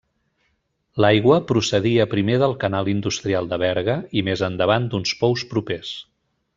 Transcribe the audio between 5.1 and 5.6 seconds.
pous